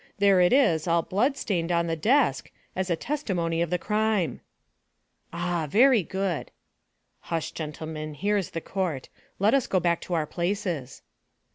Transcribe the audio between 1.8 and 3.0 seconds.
the desk, as a